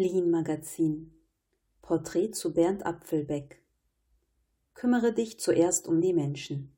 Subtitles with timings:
[0.00, 1.10] Lean Magazin
[1.82, 3.60] Porträt zu Bernd Apfelbeck
[4.74, 6.72] Kümmere dich zuerst um die Menschen.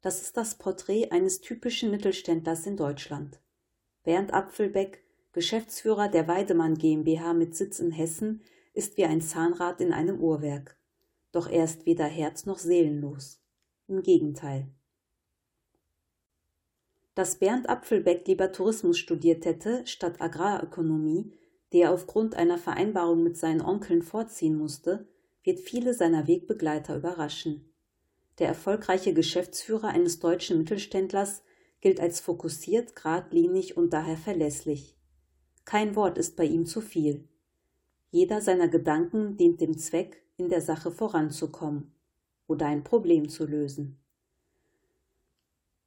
[0.00, 3.38] Das ist das Porträt eines typischen Mittelständlers in Deutschland.
[4.02, 8.40] Bernd Apfelbeck, Geschäftsführer der Weidemann GmbH mit Sitz in Hessen,
[8.72, 10.78] ist wie ein Zahnrad in einem Uhrwerk.
[11.32, 13.42] Doch er ist weder herz- noch seelenlos.
[13.88, 14.68] Im Gegenteil.
[17.14, 21.34] Dass Bernd Apfelbeck lieber Tourismus studiert hätte, statt Agrarökonomie,
[21.72, 25.08] die er aufgrund einer Vereinbarung mit seinen Onkeln vorziehen musste,
[25.42, 27.72] wird viele seiner Wegbegleiter überraschen.
[28.38, 31.42] Der erfolgreiche Geschäftsführer eines deutschen Mittelständlers
[31.80, 34.96] gilt als fokussiert, geradlinig und daher verlässlich.
[35.64, 37.28] Kein Wort ist bei ihm zu viel.
[38.10, 41.94] Jeder seiner Gedanken dient dem Zweck, in der Sache voranzukommen
[42.46, 43.98] oder ein Problem zu lösen.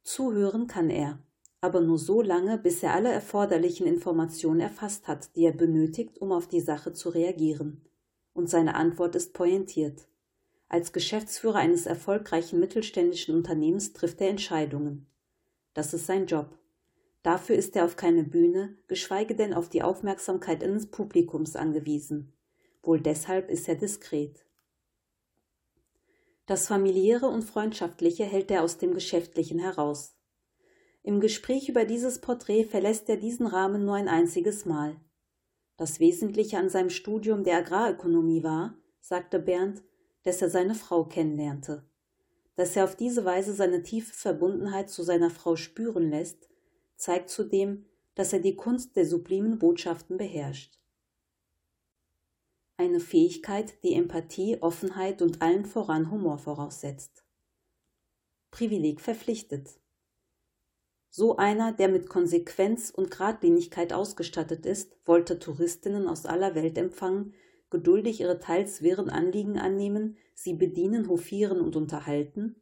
[0.02, 1.20] Zuhören kann er,
[1.60, 6.32] aber nur so lange, bis er alle erforderlichen Informationen erfasst hat, die er benötigt, um
[6.32, 7.82] auf die Sache zu reagieren.
[8.32, 10.06] Und seine Antwort ist pointiert.
[10.68, 15.06] Als Geschäftsführer eines erfolgreichen mittelständischen Unternehmens trifft er Entscheidungen.
[15.74, 16.56] Das ist sein Job.
[17.22, 22.32] Dafür ist er auf keine Bühne, geschweige denn auf die Aufmerksamkeit eines Publikums angewiesen.
[22.82, 24.46] Wohl deshalb ist er diskret.
[26.46, 30.16] Das familiäre und freundschaftliche hält er aus dem Geschäftlichen heraus.
[31.02, 35.00] Im Gespräch über dieses Porträt verlässt er diesen Rahmen nur ein einziges Mal.
[35.76, 39.82] Das Wesentliche an seinem Studium der Agrarökonomie war, sagte Bernd,
[40.24, 41.88] dass er seine Frau kennenlernte.
[42.56, 46.50] Dass er auf diese Weise seine tiefe Verbundenheit zu seiner Frau spüren lässt,
[46.96, 50.78] zeigt zudem, dass er die Kunst der sublimen Botschaften beherrscht.
[52.76, 57.24] Eine Fähigkeit, die Empathie, Offenheit und allen voran Humor voraussetzt.
[58.50, 59.79] Privileg verpflichtet.
[61.12, 67.34] So einer, der mit Konsequenz und Gradlinigkeit ausgestattet ist, wollte Touristinnen aus aller Welt empfangen,
[67.68, 72.54] geduldig ihre teils wirren Anliegen annehmen, sie bedienen, hofieren und unterhalten?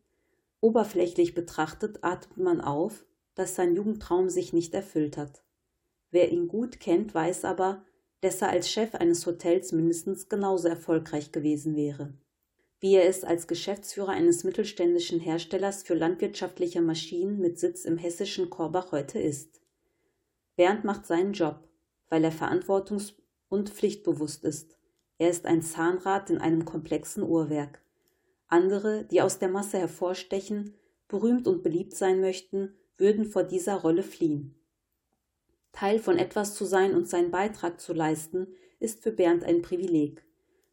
[0.61, 3.05] Oberflächlich betrachtet atmet man auf,
[3.35, 5.45] dass sein Jugendtraum sich nicht erfüllt hat.
[6.11, 7.85] Wer ihn gut kennt, weiß aber,
[8.23, 12.15] dass er als Chef eines Hotels mindestens genauso erfolgreich gewesen wäre
[12.81, 18.51] wie er es als Geschäftsführer eines mittelständischen Herstellers für landwirtschaftliche Maschinen mit Sitz im hessischen
[18.51, 19.61] Korbach heute ist.
[20.57, 21.69] Bernd macht seinen Job,
[22.09, 23.15] weil er verantwortungs-
[23.49, 24.77] und pflichtbewusst ist.
[25.19, 27.83] Er ist ein Zahnrad in einem komplexen Uhrwerk.
[28.47, 30.75] Andere, die aus der Masse hervorstechen,
[31.09, 34.55] berühmt und beliebt sein möchten, würden vor dieser Rolle fliehen.
[35.73, 38.49] Teil von etwas zu sein und seinen Beitrag zu leisten,
[38.81, 40.25] ist für Bernd ein Privileg.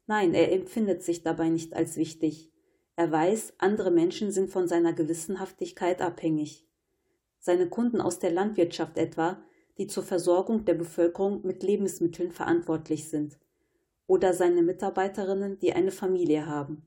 [0.08, 2.52] Nein, er empfindet sich dabei nicht als wichtig.
[2.96, 6.66] Er weiß, andere Menschen sind von seiner Gewissenhaftigkeit abhängig.
[7.40, 9.44] Seine Kunden aus der Landwirtschaft etwa,
[9.78, 13.38] die zur Versorgung der Bevölkerung mit Lebensmitteln verantwortlich sind.
[14.08, 16.84] Oder seine Mitarbeiterinnen, die eine Familie haben.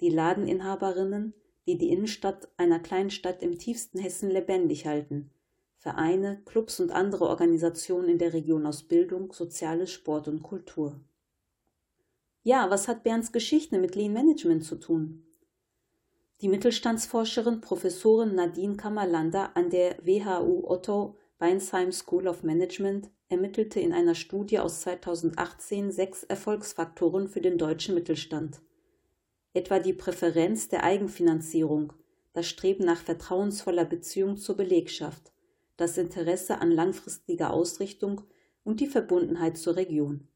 [0.00, 1.34] Die Ladeninhaberinnen,
[1.66, 5.30] die die Innenstadt einer kleinen Stadt im tiefsten Hessen lebendig halten.
[5.76, 10.98] Vereine, Clubs und andere Organisationen in der Region aus Bildung, Soziales, Sport und Kultur.
[12.46, 15.24] Ja, was hat Bernds Geschichte mit Lean Management zu tun?
[16.42, 23.94] Die Mittelstandsforscherin Professorin Nadine Kammerlander an der WHU Otto Weinsheim School of Management ermittelte in
[23.94, 28.60] einer Studie aus 2018 sechs Erfolgsfaktoren für den deutschen Mittelstand.
[29.54, 31.94] Etwa die Präferenz der Eigenfinanzierung,
[32.34, 35.32] das Streben nach vertrauensvoller Beziehung zur Belegschaft,
[35.78, 38.20] das Interesse an langfristiger Ausrichtung
[38.64, 40.28] und die Verbundenheit zur Region.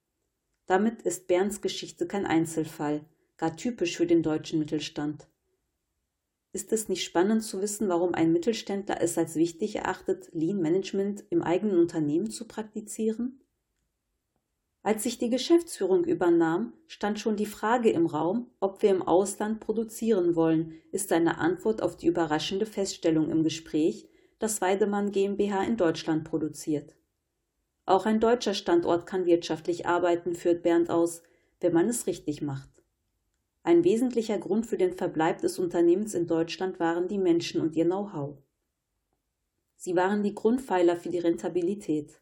[0.69, 3.01] Damit ist Bernds Geschichte kein Einzelfall,
[3.39, 5.27] gar typisch für den deutschen Mittelstand.
[6.53, 11.25] Ist es nicht spannend zu wissen, warum ein Mittelständler es als wichtig erachtet, Lean Management
[11.31, 13.41] im eigenen Unternehmen zu praktizieren?
[14.83, 19.61] Als ich die Geschäftsführung übernahm, stand schon die Frage im Raum, ob wir im Ausland
[19.61, 24.07] produzieren wollen, ist eine Antwort auf die überraschende Feststellung im Gespräch,
[24.39, 26.98] dass Weidemann GmbH in Deutschland produziert.
[27.89, 31.23] Auch ein deutscher Standort kann wirtschaftlich arbeiten, führt Bernd aus,
[31.61, 32.69] wenn man es richtig macht.
[33.63, 37.87] Ein wesentlicher Grund für den Verbleib des Unternehmens in Deutschland waren die Menschen und ihr
[37.87, 38.37] Know-how.
[39.77, 42.21] Sie waren die Grundpfeiler für die Rentabilität.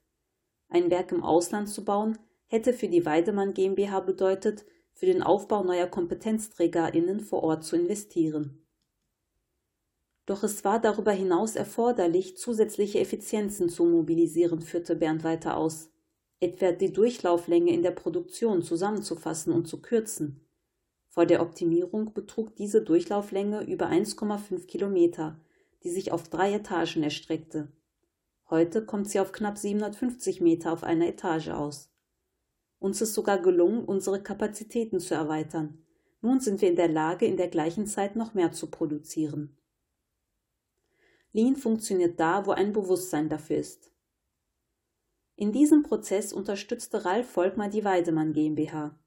[0.69, 2.17] Ein Werk im Ausland zu bauen,
[2.47, 8.65] hätte für die Weidemann GmbH bedeutet, für den Aufbau neuer KompetenzträgerInnen vor Ort zu investieren.
[10.27, 15.91] Doch es war darüber hinaus erforderlich, zusätzliche Effizienzen zu mobilisieren, führte Bernd weiter aus.
[16.41, 20.45] Etwa die Durchlauflänge in der Produktion zusammenzufassen und zu kürzen.
[21.09, 25.41] Vor der Optimierung betrug diese Durchlauflänge über 1,5 Kilometer,
[25.85, 27.73] die sich auf drei Etagen erstreckte.
[28.51, 31.91] Heute kommt sie auf knapp 750 Meter auf einer Etage aus.
[32.79, 35.79] Uns ist sogar gelungen, unsere Kapazitäten zu erweitern.
[36.21, 39.57] Nun sind wir in der Lage, in der gleichen Zeit noch mehr zu produzieren.
[41.37, 43.93] Lean funktioniert da, wo ein Bewusstsein dafür ist.
[45.35, 48.99] In diesem Prozess unterstützte Ralf Volkmar die Weidemann GmbH.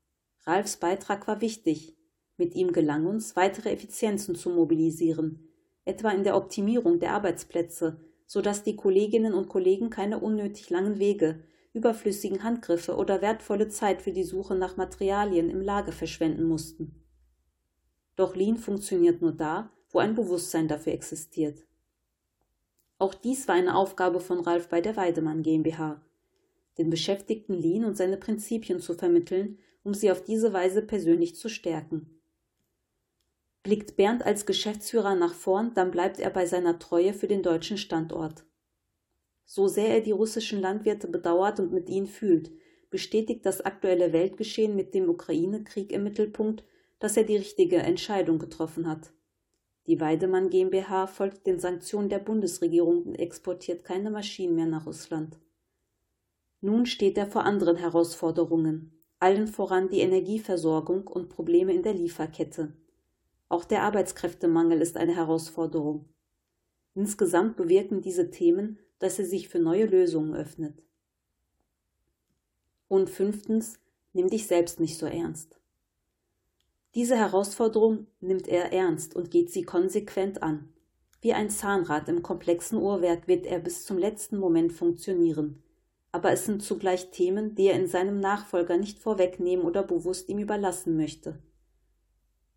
[0.43, 1.97] Ralfs Beitrag war wichtig.
[2.37, 5.49] Mit ihm gelang uns, weitere Effizienzen zu mobilisieren,
[5.85, 11.43] etwa in der Optimierung der Arbeitsplätze, sodass die Kolleginnen und Kollegen keine unnötig langen Wege,
[11.73, 17.03] überflüssigen Handgriffe oder wertvolle Zeit für die Suche nach Materialien im Lager verschwenden mussten.
[18.15, 21.65] Doch Lean funktioniert nur da, wo ein Bewusstsein dafür existiert.
[23.00, 26.01] Auch dies war eine Aufgabe von Ralf bei der Weidemann GmbH,
[26.78, 31.48] den Beschäftigten Lean und seine Prinzipien zu vermitteln, um sie auf diese Weise persönlich zu
[31.48, 32.19] stärken.
[33.63, 37.78] Blickt Bernd als Geschäftsführer nach vorn, dann bleibt er bei seiner Treue für den deutschen
[37.78, 38.46] Standort.
[39.46, 42.51] So sehr er die russischen Landwirte bedauert und mit ihnen fühlt,
[42.90, 46.63] bestätigt das aktuelle Weltgeschehen mit dem Ukraine-Krieg im Mittelpunkt,
[47.00, 49.12] dass er die richtige Entscheidung getroffen hat.
[49.89, 55.39] Die Weidemann GmbH folgt den Sanktionen der Bundesregierung und exportiert keine Maschinen mehr nach Russland.
[56.62, 62.71] Nun steht er vor anderen Herausforderungen, allen voran die Energieversorgung und Probleme in der Lieferkette.
[63.47, 66.07] Auch der Arbeitskräftemangel ist eine Herausforderung.
[66.94, 70.83] Insgesamt bewirken diese Themen, dass er sich für neue Lösungen öffnet.
[72.88, 73.80] Und fünftens,
[74.13, 75.58] nimm dich selbst nicht so ernst.
[76.95, 80.74] Diese Herausforderung nimmt er ernst und geht sie konsequent an.
[81.21, 85.62] Wie ein Zahnrad im komplexen Uhrwerk wird er bis zum letzten Moment funktionieren.
[86.12, 90.39] Aber es sind zugleich Themen, die er in seinem Nachfolger nicht vorwegnehmen oder bewusst ihm
[90.39, 91.38] überlassen möchte.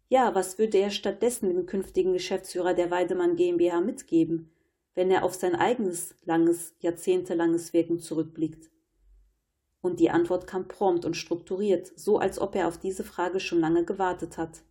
[0.09, 4.51] Ja, was würde er stattdessen dem künftigen Geschäftsführer der Weidemann GmbH mitgeben,
[4.95, 8.72] wenn er auf sein eigenes langes, jahrzehntelanges Wirken zurückblickt?
[9.83, 13.61] Und die Antwort kam prompt und strukturiert, so als ob er auf diese Frage schon
[13.61, 14.63] lange gewartet hat.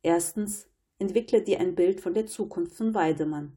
[0.00, 3.56] Erstens, entwickle dir ein Bild von der Zukunft von Weidemann.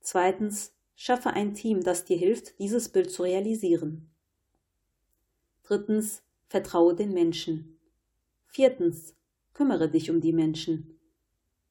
[0.00, 4.10] Zweitens, schaffe ein Team, das dir hilft, dieses Bild zu realisieren.
[5.64, 7.80] Drittens, vertraue den Menschen.
[8.46, 9.16] Viertens,
[9.54, 11.00] kümmere dich um die Menschen.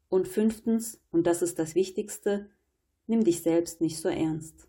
[0.09, 2.49] Und fünftens, und das ist das Wichtigste,
[3.07, 4.67] nimm dich selbst nicht so ernst.